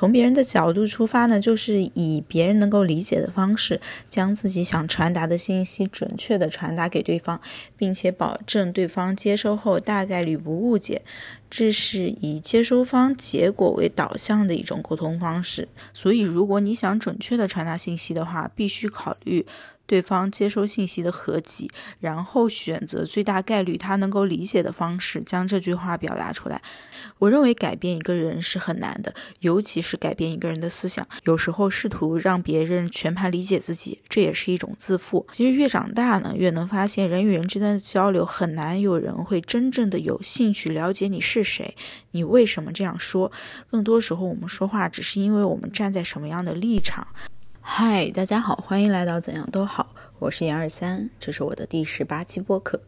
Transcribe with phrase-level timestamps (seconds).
[0.00, 7.38] 从别人的角度出发呢，就是以别人能够理解的方式，将自己想传达的信息准确的传达给对方，
[7.76, 11.02] 并且保证对方接收后大概率不误解。
[11.50, 15.68] 这是以接收方结果为导向的一种沟通方式。
[15.92, 19.44] 所以，如果你想准确的传达信息的话，必须考虑。
[19.90, 21.68] 对方接收信息的合集，
[21.98, 26.62] 然后选择最大概率他能够理解的方式将这句话表达出来。
[27.18, 31.04] 我认为改变一个人是很难的，尤其是改变一个人的思想。
[31.24, 35.26] 有时候试图让别人全盘理解自己，这也是一种自负。
[35.32, 41.74] 其实越长大呢，越能发现人与人之间的交流很难有人会真正的有兴趣了解你是谁，
[42.12, 43.32] 你为什么这样说。
[43.68, 47.08] 更多时候我们说话只是因为我们站在什么样的立场。
[47.62, 52.80] 嗨，大家好，欢迎来到怎样都好，我是杨二三，这是我的第十八期播客。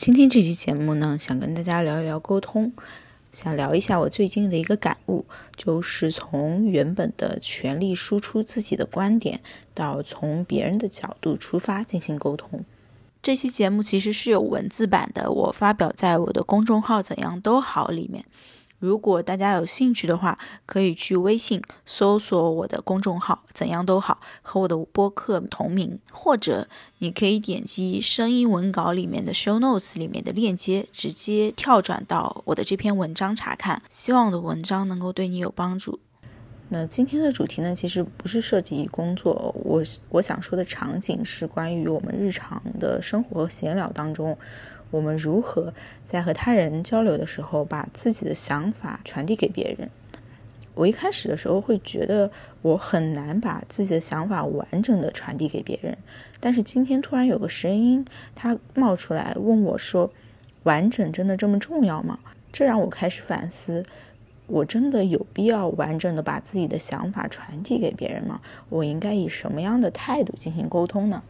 [0.00, 2.72] 今天这期节目呢，想跟大家聊一聊沟通，
[3.32, 5.26] 想聊一下我最近的一个感悟，
[5.56, 9.42] 就是从原本的全力输出自己的观点，
[9.74, 12.64] 到从别人的角度出发进行沟通。
[13.20, 18.24] 这期节目其实是有文字版的，我发表在我的公众号“怎样都好”里面。
[18.80, 26.66] 如果大家有兴趣的话，可以去微信搜索我的公众号“怎样都好”和我的播客同名，或者
[26.98, 33.82] 你可以点击声音文稿里面的 show notes 里面的链接，直接跳转到我的这篇文章查看。
[33.90, 36.00] 希望我的文章能够对你有帮助。
[36.72, 44.38] 那今天的主题呢，其实不是涉及工作，我我想说的场景是关于我们日常的生活和闲聊当中。
[44.90, 49.90] 我们如何在和他人交流的时候，把自己的想法传递给别人？
[50.74, 52.30] 我一开始的时候会觉得
[52.62, 55.98] 我很难把自己的想法完整的传递给别人，
[56.38, 60.10] 但是今天突然有个声音，他冒出来问我说
[60.64, 62.18] ：“完整真的这么重要吗？”
[62.50, 63.84] 这让我开始反思：
[64.46, 68.40] 我真的有必要完整的把自己的想法传递给别人吗？
[68.68, 71.22] 我应该以什么样的态度进行沟通呢？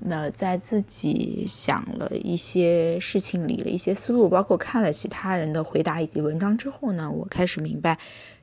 [0.00, 7.98] 那在自己想了一些事情，理了一些思路，包括看了其他人的回答以及文章之后呢，我开始明白，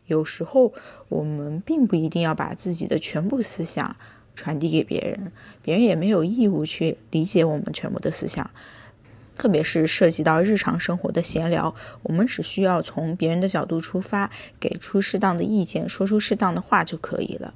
[0.07, 0.73] 有时候
[1.07, 3.95] 我们并不一定要把自己的全部思想
[4.35, 8.51] 传递给别人，别人也没有义务去理解我们全部的思想，
[9.37, 11.73] 特别是涉及到日常生活的闲聊，
[12.03, 14.29] 我们只需要从别人的角度出发，
[14.59, 17.53] 给出适当的意见，说出适当的话就可以了。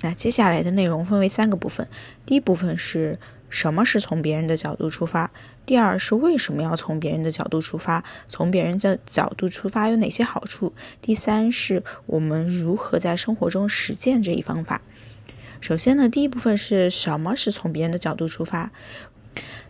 [0.00, 1.88] 那接下来的内容分为三个部分，
[2.24, 5.30] 第一部分是什么是从别人的角度出发，
[5.66, 14.82] 第二是为什么要从别人的角度出发，从别人的角度出发有哪些好处，第三是我们如何在生活中实践这一方法。
[15.60, 18.70] 首先呢，第一部分是什么是从别人的角度出发。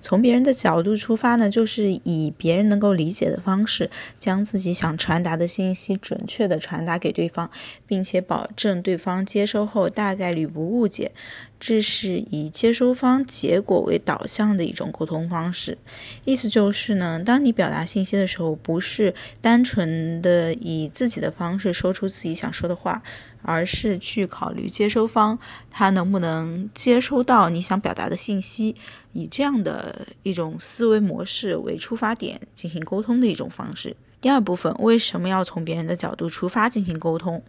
[0.00, 7.50] 从别人的角度出发呢，就是以别人能够理解的方式，将自己想传达的信息准确的传达给对方，
[7.86, 11.12] 并且保证对方接收后大概率不误解。
[11.60, 15.78] 这是以接收方结果为导向的一种沟通方式。
[16.24, 23.02] 意思就是呢，当你表达信息的时候，不是单纯的以自己的方式说出自己想说的话。
[23.42, 25.38] 而是去考虑接收方
[25.70, 28.74] 他能不能接收到你想表达的信息，
[29.12, 33.96] 以这样的一种思维模式为出发点进行沟通的一种方式。
[34.20, 37.40] 第二部分，为什么要从别人的角度出发进行沟通？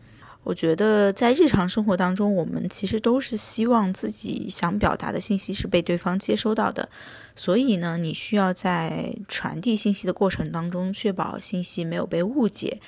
[0.43, 6.89] 我觉得在日常生活当中，我们其实都是希望自己想表达的信息是被对方接收到的，
[7.35, 12.79] 所以呢，你需要在传递信息的过程当中确保信息没有被误解。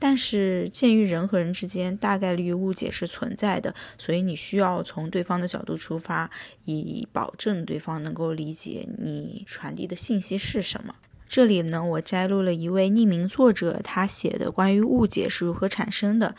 [0.00, 6.30] 但是，鉴于人和人之间大概率误解是存在的，所以你需要从对方的角度出发，
[6.66, 10.94] 以保证对方能够理解你传递的信息是什么。
[11.28, 16.36] 这里呢，我摘录了一位匿名作者他写的关于误解是如何产生的，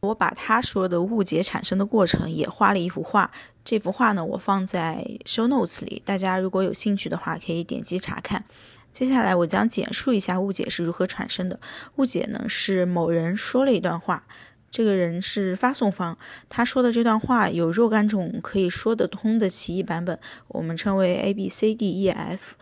[0.00, 3.30] 我把他说的误解产生的过程也画了一幅画。
[3.64, 8.44] 这幅画呢，我放在 show notes 里，大家如果有兴趣的话，可以点击查看。
[8.90, 11.60] 接下来我将简述一下误解是如何产生的。
[11.96, 14.24] 误解呢，是某人说了一段话，
[14.70, 16.16] 这个人是发送方，
[16.48, 20.18] 他说的这段话有若干种可以说得通的歧义版本，
[20.48, 22.54] 我们称为 A B C D E F。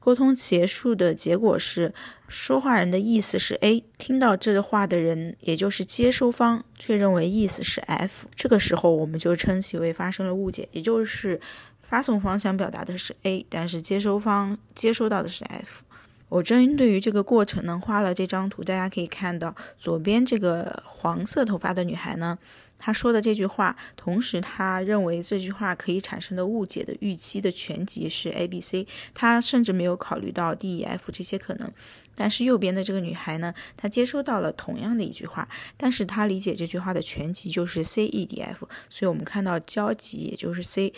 [0.00, 1.94] 沟通结束的结果是，
[2.26, 8.26] 说话人的意思是 A，听到这话的人，也就是接收方，却认为意思是 F。
[8.34, 11.40] 这个时候，我们就称其为发生了误解，也就是
[11.84, 15.84] 发送方想表达的是 A，但是接收方接收到的是 F。
[16.32, 22.38] 我针对于这个过程呢，画了这张图，大家可以看到，左边这个黄色头发的女孩呢。
[22.78, 31.70] 她说的这句话，同时他认为这句话可以产生的误解的预期的全集是 A、B、C，他甚至没有考虑到 D、E、F 这些可能。
[32.16, 35.46] 但是右边的这个女孩呢，她接收到了同样的一句话，
[35.76, 40.94] 但是她理解这句话的全集就是 C、E、D、F，所以我们看到交集也就是 C。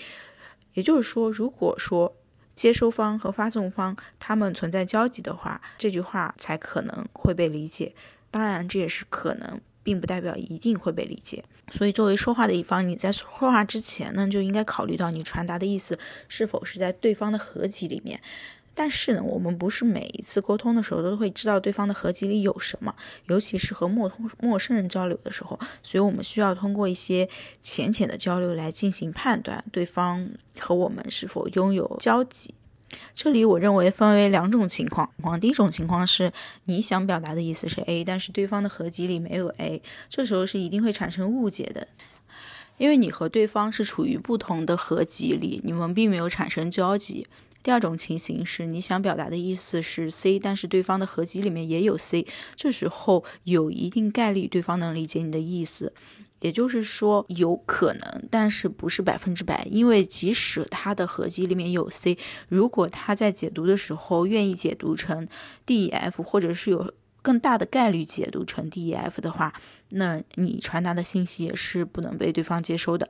[0.75, 2.17] 也就是说，如果说
[2.55, 7.95] 接收方和发送方他们存在交集的话，这句话才可能会被理解。
[8.31, 9.61] 当然，这也是可能。
[9.85, 18.23] 并不代表一定会被理解，所以作为说话的一方，你在说话之前呢，就应该考虑到你传达的意思是否是在对方的合集里面。
[18.75, 22.95] 但是呢，我们不是每一次沟通的时候都会知道对方的合集里有什么，
[23.29, 27.29] 尤其是和陌通陌生人交流的时候，所以我们需要通过一些
[27.63, 30.29] 浅浅的交流来进行判断对方
[30.59, 32.53] 和我们是否拥有交集。
[33.15, 35.11] 这里我认为分为两种情况。
[35.41, 36.33] 第一种情况是
[36.65, 41.89] 你想表达的意思是 A，但是对方的合集里没有 A，这时候是一定会产生误解的，
[42.79, 47.27] 因为你和对方是处于不同的合集里，你们并没有产生交集。
[47.65, 55.95] 第二种情形是你想表达的意思是 C，但是对方的合集里面也有 C，这时候有一定概率对方能理解你的意思。
[56.41, 62.19] 也就是说，有可能，但是不是百分之百，因为即使他的合集里面有 C，
[62.49, 65.27] 如果他在解读的时候愿意解读成
[65.65, 69.55] D、E、F，或者是有更大的概率解读成 D、E、F 的话，
[69.89, 73.09] 那你传达的信息也是不能被对方接收的。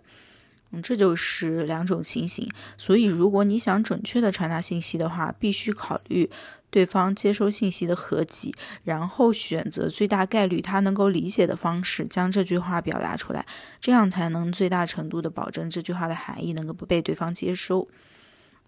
[0.82, 2.48] 这就是两种情形。
[2.76, 6.30] 所以，如果你想准确的传达信息的话，必须考虑。
[6.70, 13.46] 对方接收信息的合集，然后选择最大概率他能够理解的方式将这句话表达出来，
[13.80, 17.86] 这样才能最大程度的保证这句话的含义能够不被对方接收。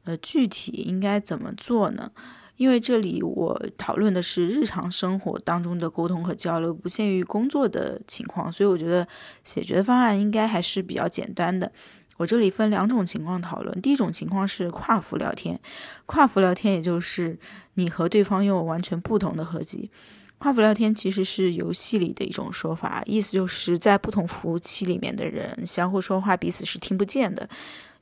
[0.04, 2.12] 呃，具体应该怎么做呢？
[2.56, 9.06] 因为这里我讨论的是日常生活当中的沟通和交流，不限于工作的情况，所以我觉得
[9.44, 11.70] 解决方案应该还是比较简单的。
[12.16, 13.80] 我这里分两种情况讨论。
[13.82, 15.60] 第一种情况是跨服聊天，
[16.06, 17.38] 跨服聊天也就是
[17.74, 19.90] 你和对方拥有完全不同的合集。
[20.38, 27.48] 跨服聊天其实是游戏里的一种说法，意思就是在不同服务器里面的人相互说话，彼此是听不见的。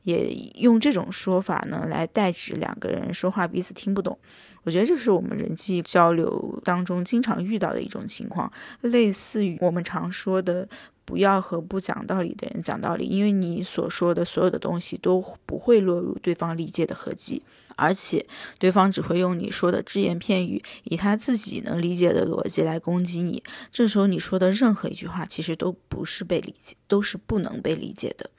[0.05, 4.17] 也用这种说法呢来代指两个人说话彼此听不懂。
[4.62, 10.69] 我觉得这是我们人际交流当中经常遇到的一种情况，类似于我们常说的。
[11.06, 17.43] 不要和不讲道理的人讲道理，因为你所说的所有的东西都不会落入对方理解的合集，
[17.76, 18.26] 而且
[18.59, 23.43] 对方只会用你说的只言片语，以他自己能理解的逻辑来攻击你。
[23.73, 28.31] 这时候你说的任何一句话，其实都不是被理解，都是不能被理解的。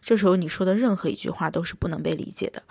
[0.00, 2.62] 这时候你说的任何一句话都是不能被理解的。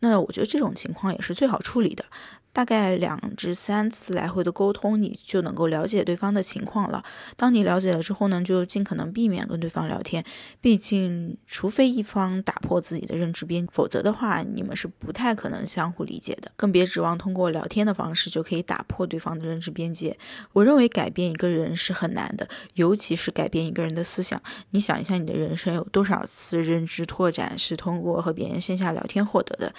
[0.00, 2.04] 那我觉得这种情况也是最好处理的。
[2.54, 7.04] 大概两至三次来回的沟通，你就能够了解对方的情况了。
[7.36, 10.24] 当你了解了之后呢，就尽可能避免跟对方聊天。
[10.60, 16.52] 毕竟，除非一方打破自己的认知边，否则的话，你们是不太可能相互理解的。
[16.56, 20.16] 更别指望通过聊天的方式就可以打破对方的认知边界。
[20.52, 24.40] 我认为改变一个人是很难的，尤其是改变一个人的思想。
[24.70, 29.74] 你想一下，你的人生有多少次认知拓展是通过和别人线下聊天获得的？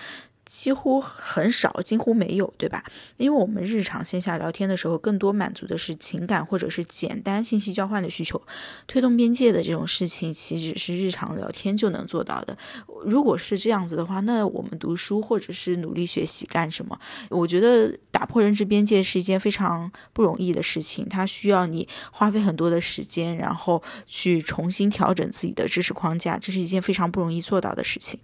[0.46, 2.84] 几乎很少，几乎没有，对吧？
[3.18, 8.42] 因为我们日常线下聊天的时候，更多满足的是情感或者是简单信息交换的需求。
[8.88, 12.58] 推动边界的这种事情，其实是日常聊天就能做到的。
[13.04, 16.98] 如果是这样子的话，那我们读书或者是努力学习干什么？
[17.30, 28.20] 我觉得打破认知边界是一件非常不容易的事情，它需要你花费很多的时间，然后去重新调整自己的知识框架，这是一件非常不容易做到的事情。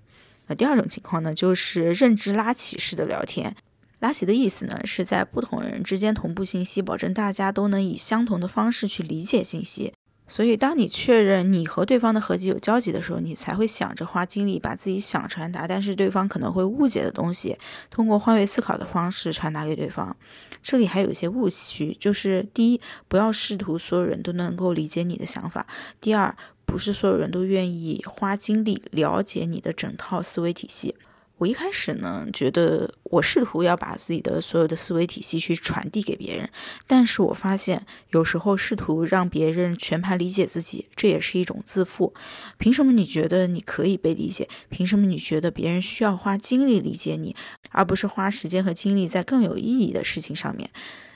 [0.56, 3.56] 第二种情况呢，就是认知拉起式的聊天。
[4.00, 9.94] 拉起的意思呢，是在不同人之间同步信息，保证大家都能以相同的方式去理解信息。
[10.28, 17.58] 所以，当你确认你和对方的合集有交集的时候，你才会想着花精力把自己想传达，但是对方可能会误解的东西，
[17.90, 20.16] 通过换位思考的方式传达给对方。
[20.62, 22.80] 这里还有一些误区，就是第一，
[23.10, 25.66] 不要试图所有人都能够理解你的想法；
[26.00, 26.34] 第二，
[26.72, 30.96] 不是所有人都愿意花精力了解你的整套思维体系。
[31.42, 36.48] 我一开始呢，觉得我试图要把自己的所有的思维体系去传递给别人，
[36.86, 42.14] 但是我发现有时候试图让别人全盘理解自己，这也是一种自负。
[42.60, 44.48] 凭什么你觉得你可以被理解？
[44.70, 47.36] 凭什么你觉得别人需要花精力理解你，
[47.72, 50.70] 而不是花时间和精力在更有意义的事情上面？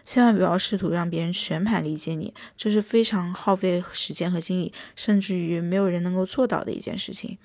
[0.04, 7.38] 千万不要试图让别人全盘理解你，这是非常耗费时间和精力，甚至于没有人能够做到的一件事情。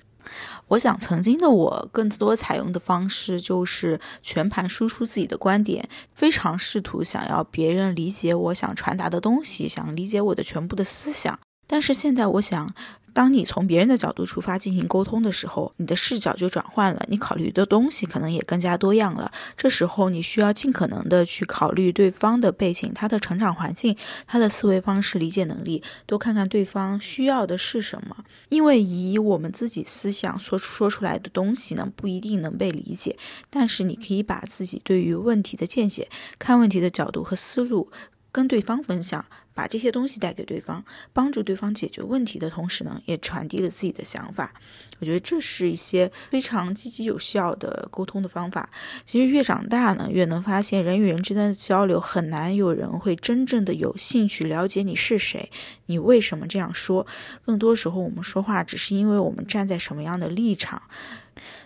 [0.68, 11.38] 我想，曾经的我更多采用的方式就是全盘输出自己的观点，非常试图想要别人理解我想传达的东西，想理解我的全部的思想。
[11.70, 12.74] 但是现在，我想。
[13.12, 19.32] 当你从别人的角度出发进行沟通的时候，你的视角就转换了，你考虑的东西可能也更加多样了。
[19.56, 23.96] 这时候你需要尽可能的去考虑对方的背景、他的成长环境、
[24.28, 28.24] 他的思维方式、理解能力，多看看对方需要的是什么。
[28.48, 33.18] 因为以我们自己思想说说出来的东西呢，不一定能被理解，
[33.50, 36.08] 但是你可以把自己对于问题的见解、
[36.38, 37.90] 看问题的角度和思路。
[38.32, 44.52] 跟对方分享，把这些东西带给对方，帮助对方解决问题的同时呢，也传递了自己的想法。
[45.00, 48.68] 我觉得这是一些非常积极有效的沟通的方法。
[49.06, 55.50] 其实越长大呢，越能发现人与人之间的交流很难有人会真正的有兴趣了解你是谁，
[55.86, 57.06] 你为什么这样说。
[57.44, 60.82] 更多时候我们说话只是因为我们站在什么样的立场。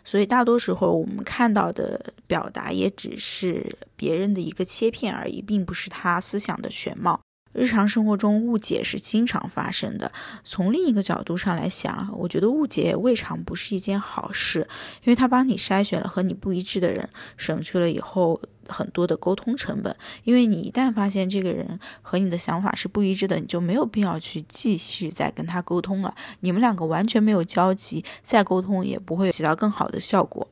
[0.05, 7.21] 所以大多时候我们看到的表达也只是别人的一个切片而已，并不是他思想的全貌。
[7.55, 10.13] 日常生活中误解是经常发生的。
[10.43, 14.69] 从另一个角度上来想，我觉得误解未尝不是一件好事，
[15.05, 19.95] 因为他帮你筛选了和你不一致的人，省去了以后很多的沟通成本。
[20.25, 26.15] 因为你一旦发现这个人和你的想法是不一致的，你就没有必要去继续再跟他沟通了。
[26.41, 30.49] 你们两个完全没有交集，再沟通也不会起到更好的效果。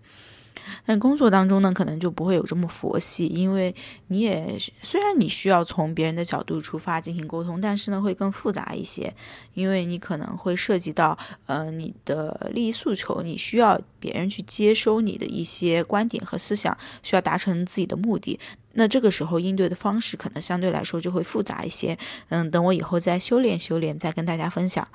[0.84, 3.72] 但工作当中呢，可能就不会有这么佛系，因为
[4.08, 9.14] 你也虽然你需要从别人的角度出发进行沟通，但是呢会更复杂一些，
[9.54, 18.40] 因为你可能会涉及到呃你的利益诉求，你需要别人去接收你的一些观点和思想，需要达成自己的目的，
[18.72, 21.96] 那这个时候应对的方式可能相对来说就会复杂一些。
[22.28, 24.88] 嗯，等我以后再修炼修炼，再跟大家分享，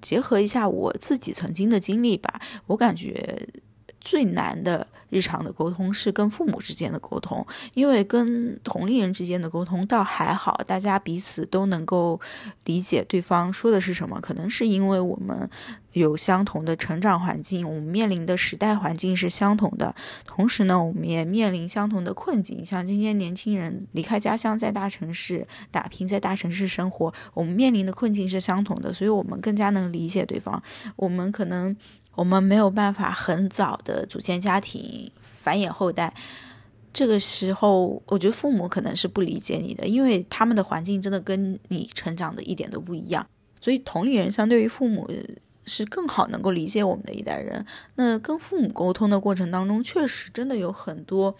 [0.00, 3.46] 结合一下我自己曾经的经历吧，我感觉。
[4.08, 12.18] 最难的日常的沟通是跟父母之间的沟通，因为跟同龄人之间的沟通倒还好，大家彼此都能够
[12.64, 14.18] 理解对方说的是什么。
[14.22, 15.50] 可能是因为我们
[15.92, 22.64] 有相同的成长环境，我们面临的时代环境是相同的，同时呢，我们也面临相同的困境。
[22.64, 30.62] 像今天年轻人离开家乡，在大城市打拼，在大城市生活，我们面临的困境是相同的，所以我们更加能理解对方。
[30.96, 31.76] 我们可能。
[32.18, 36.12] 我们没有办法很早的组建家庭、繁衍后代，
[36.92, 43.24] 这个时候，我觉得父母可能是不理解你的，因为他们的环境真的跟你成长的一点都不一样。
[43.60, 45.08] 所以，同龄人相对于父母
[45.64, 47.64] 是更好能够理解我们的一代人。
[47.94, 51.36] 那跟父母沟通的过程当中，确实真的有很多。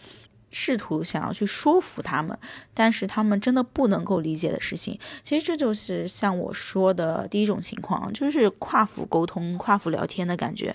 [0.50, 2.38] 试图想要去说服他们，
[2.74, 10.74] 但是他们真的不能够理解的事情，其实这就是像我说的第一种情况，就是跨服沟通、跨服聊天的感觉。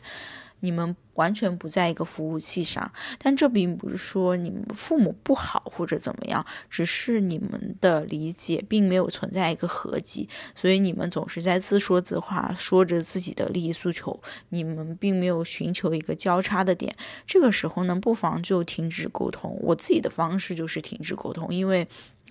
[0.64, 2.90] 你们完全不在一个服务器上，
[3.20, 16.96] 但这并不是说你们父母不好或者怎么样，只是你们的理解并没有存在一个合集，所以你们总是在自说自话，说着自己的利益诉求，你们并没有寻求一个交叉的点。
[17.28, 19.60] 这个时候呢，不妨就停止沟通。
[19.62, 21.86] 我自己的方式就是停止沟通，因为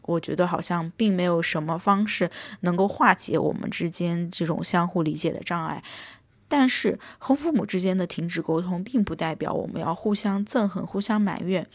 [0.05, 5.85] 我觉得好像并没有什么方式能够化解我们之间这种相互理解的障碍。
[6.53, 11.67] 但是和父母之间的停止沟通，并不代表我们要互相憎恨、互相埋怨。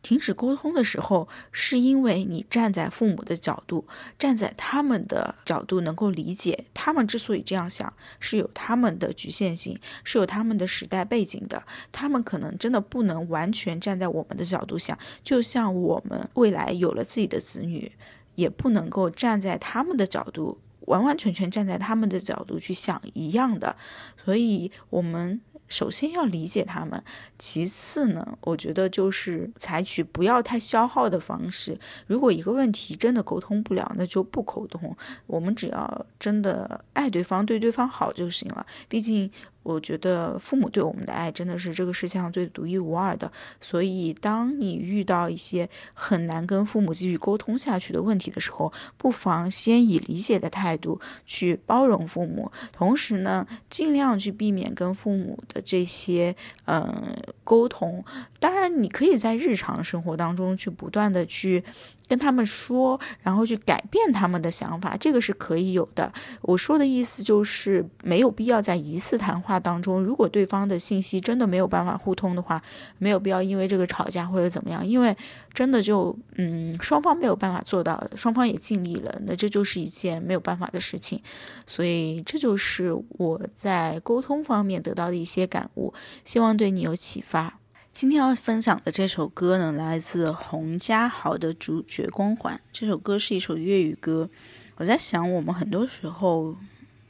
[0.00, 3.86] 停止沟通的时候，是因为你站在父母的角度，
[4.18, 11.62] 站在他们的角度，能够理解他们之所以这样想，是有他们的局限性，是有他们的时代背景的。
[11.92, 17.92] 他们可能真的不能完全站在我们的角度想，就像我们未来有了自己的子女，
[18.36, 20.56] 也不能够站在他们的角度。
[20.90, 23.76] 完完全全站在他们的角度去想一样的，
[24.24, 27.02] 所以我们首先要理解他们，
[27.38, 31.78] 其次呢，我觉得就是采取不要太消耗的方式。
[32.08, 34.96] 如果一个问题真的沟通不了，那就不沟通。
[35.26, 38.66] 我们只要真的爱对方，对对方好就行了。
[38.88, 39.30] 毕竟。
[39.62, 57.14] 我觉得父母对我们的爱真的是这个世界上最独一无二的，所以当你遇到一些很难跟父母继续沟通下去的问题的时候，不妨先以理解的态度去包容父母，同时呢，尽量去避免跟父母的这些嗯
[57.44, 58.04] 沟通。
[58.38, 61.62] 当然，你可以在日常生活当中去不断的去。
[62.10, 66.12] 跟他们说，然后去改变他们的想法，这个是可以有的。
[66.42, 72.60] 我说的意思就是没有必要在一次谈话当中，如果对方的信息真的没有办法互通的话，
[72.98, 75.16] 没有必要因为这个吵架或者怎么样，因为
[75.54, 81.22] 真的就嗯双方没有办法做到，双方也尽力了，那这就是一件没有办法的事情。
[81.64, 87.59] 所以这就是我在沟通方面得到的一些感悟，希望对你有启发。
[87.92, 92.56] 今天要分享的这首歌呢，来自洪嘉豪的《主角光环》。
[92.72, 94.30] 这首歌是一首粤语歌。
[94.76, 96.56] 我在想，我们很多时候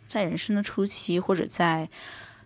[0.08, 1.90] 在人生的初期，或者在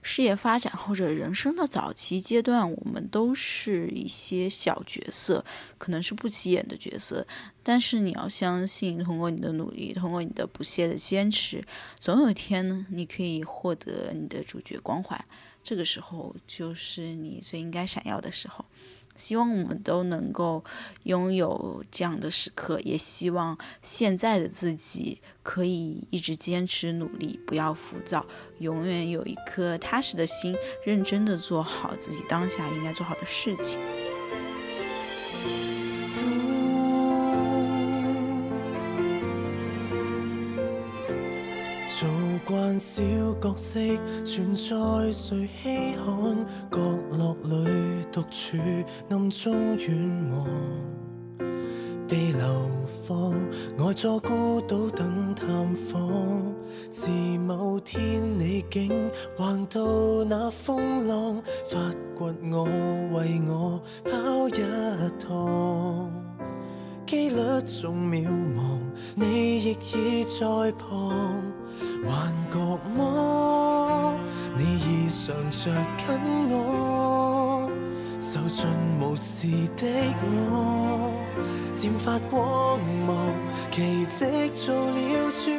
[0.02, 5.44] 事业发展，或者人生的早期阶段，我们都是一些小角色，
[5.78, 7.24] 可能是不起眼的角色。
[7.62, 11.64] 但是你要相信，通过你的努力，通过你的不懈的坚持，
[12.00, 15.24] 总有一天呢，你可以获得你的主角光环。
[15.64, 18.64] 这个时候就是你最应该闪耀的时候，
[19.16, 20.62] 希望我们都能够
[21.04, 28.26] 拥有这样的时刻，也希望现在的自己可以一直坚持努力，不要浮躁，
[28.58, 30.54] 永远有一颗踏实的心，
[30.84, 33.80] 认真的做好自己当下应该做好的事情。
[42.78, 43.02] 小
[43.40, 43.80] 角色
[44.24, 46.46] 存在，谁稀罕？
[46.70, 46.78] 角
[47.12, 48.56] 落里独处，
[49.10, 50.46] 暗中远望，
[52.08, 52.68] 被流
[53.06, 53.32] 放，
[53.78, 56.54] 呆坐孤岛等探访。
[56.90, 62.64] 自某天你竟横渡那风浪，发掘我，
[63.12, 64.52] 为我跑一
[65.18, 66.10] 趟。
[67.06, 68.78] 机率仲渺茫，
[69.14, 71.42] 你亦已在旁。
[72.04, 72.58] 幻觉
[72.94, 74.14] 么？
[74.56, 76.06] 你已常着紧
[76.50, 77.68] 我，
[78.20, 78.68] 受尽
[79.00, 79.86] 无视的
[80.22, 81.10] 我，
[81.74, 83.16] 渐发光芒，
[83.70, 85.50] 奇迹做了主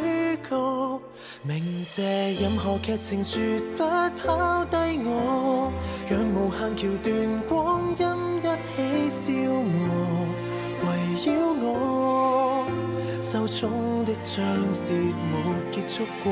[0.50, 1.02] 角。
[1.44, 2.02] 明谢
[2.40, 3.84] 任何剧情绝不
[4.18, 5.72] 抛低我，
[6.10, 8.06] 让无限桥段光阴
[8.38, 9.84] 一起消磨，
[10.84, 10.86] 围
[11.26, 11.28] 绕
[11.62, 12.55] 我。
[13.36, 14.94] 受宠的章节
[15.30, 15.38] 没
[15.70, 16.32] 结束过，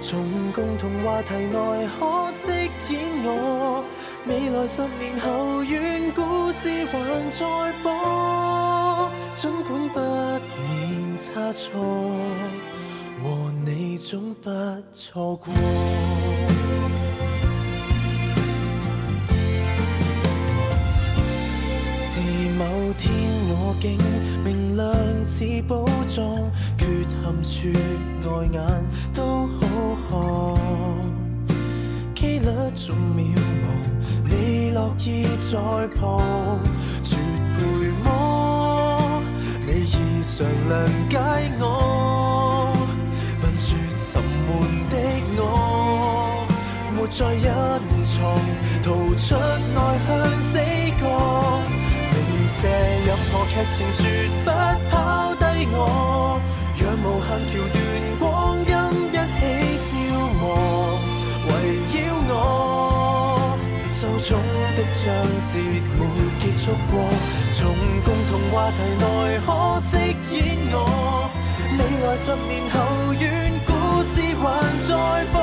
[0.00, 2.52] 从共同话题内可饰
[2.90, 3.84] 演我。
[4.28, 7.44] 未来十年后，愿故事还在
[7.82, 9.98] 播，尽管不
[10.68, 11.72] 免差错，
[13.20, 14.48] 和你总不
[14.92, 15.52] 错过。
[22.12, 22.20] 自
[22.56, 22.64] 某
[22.96, 23.12] 天
[23.50, 23.98] 我竟
[24.76, 24.86] 亮
[25.24, 26.24] 似宝藏，
[26.76, 28.60] 缺陷处外眼
[29.14, 29.60] 都好
[30.08, 30.12] 看。
[32.14, 33.18] 机率仲渺
[33.62, 33.64] 茫，
[34.24, 35.52] 你乐意在
[35.94, 36.02] 旁，
[37.02, 37.16] 绝
[37.54, 37.58] 陪
[38.02, 39.22] 么？
[39.66, 40.72] 你异常谅
[41.08, 41.12] 解
[41.60, 42.72] 我，
[43.40, 43.66] 笨拙
[43.98, 44.50] 沉闷
[44.90, 44.92] 的
[45.36, 46.46] 我，
[46.94, 47.48] 没再隐
[48.04, 48.14] 藏，
[48.82, 49.36] 逃出
[49.74, 50.08] 内向
[50.40, 50.52] 死
[51.00, 51.02] 角。
[52.64, 52.70] 这
[53.34, 54.48] 何剧情绝不
[54.90, 55.42] 抛低
[55.72, 56.40] 我，
[56.78, 57.76] 让无限桥段
[58.20, 58.22] 光
[58.62, 58.70] 阴
[59.10, 59.12] 一
[59.82, 60.42] 起消磨，
[61.48, 61.50] 围
[61.90, 61.94] 绕
[62.30, 62.32] 我。
[63.90, 64.38] 受宠
[64.76, 65.02] 的章
[65.50, 65.52] 节
[65.98, 66.00] 没
[66.38, 66.92] 结束过，
[67.56, 67.58] 从
[68.04, 69.02] 共同话题内
[69.44, 69.48] 可
[69.80, 69.90] 饰
[70.30, 70.38] 演
[70.70, 70.74] 我。
[71.76, 72.74] 未来十年后，
[73.18, 73.24] 愿
[73.66, 73.68] 故
[74.04, 74.42] 事还
[74.86, 74.90] 在
[75.32, 75.36] 播，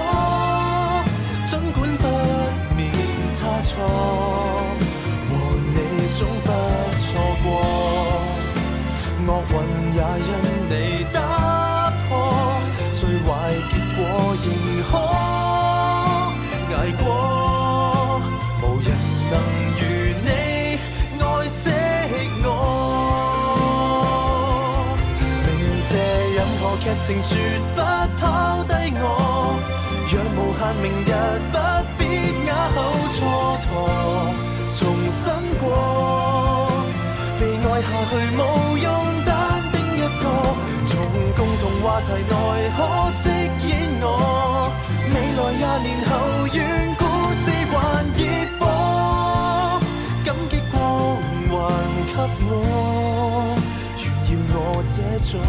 [27.04, 27.34] 情绝
[27.76, 27.82] 不
[28.20, 29.58] 抛低我，
[30.06, 31.12] 让无限明日
[31.52, 31.58] 不
[31.98, 32.00] 必
[32.46, 32.78] 哑口
[33.12, 33.20] 蹉
[33.66, 33.66] 跎。
[34.72, 35.24] 重新
[35.60, 35.66] 过，
[37.40, 38.40] 被爱下去无
[38.78, 38.86] 用，
[39.26, 39.30] 单
[39.72, 40.24] 丁一个。
[40.86, 40.92] 从
[41.36, 42.34] 共同话题内
[42.78, 42.80] 可
[43.18, 43.24] 饰
[43.68, 43.70] 演
[44.02, 44.06] 我，
[45.10, 46.10] 未来廿年后
[46.54, 46.58] 愿
[47.00, 47.02] 故
[47.42, 47.74] 事还
[48.16, 48.22] 热
[48.60, 48.62] 播，
[50.24, 50.78] 感激光
[51.50, 51.52] 环
[52.14, 52.16] 给
[52.48, 52.52] 我，
[53.98, 54.00] 炫
[54.38, 54.96] 耀我这
[55.32, 55.42] 种。